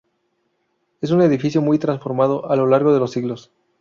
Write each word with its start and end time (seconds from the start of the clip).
Es 1.01 1.11
un 1.11 1.21
edificio 1.21 1.61
muy 1.61 1.77
transformado 1.77 2.49
a 2.49 2.55
lo 2.55 2.65
largo 2.65 2.91
de 2.91 2.99
los 2.99 3.11
siglos. 3.11 3.51